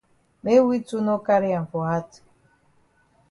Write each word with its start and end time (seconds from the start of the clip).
Make 0.41 0.63
we 0.67 0.79
too 0.79 0.99
no 0.99 1.19
carry 1.19 1.53
am 1.53 1.67
for 1.67 1.87
hat. 1.87 2.09